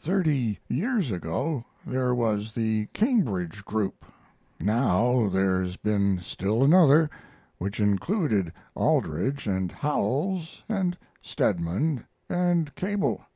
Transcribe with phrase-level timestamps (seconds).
[0.00, 4.06] "Thirty years ago there was the Cambridge group.
[4.58, 7.10] Now there's been still another,
[7.58, 13.26] which included Aldrich and Howells and Stedman and Cable.